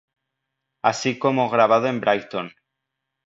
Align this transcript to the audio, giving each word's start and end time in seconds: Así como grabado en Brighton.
Así 0.81 1.19
como 1.19 1.51
grabado 1.51 1.85
en 1.85 2.01
Brighton. 2.01 2.55